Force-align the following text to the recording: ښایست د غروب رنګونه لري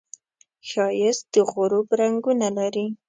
ښایست 0.69 1.25
د 1.33 1.35
غروب 1.51 1.87
رنګونه 2.01 2.47
لري 2.57 2.85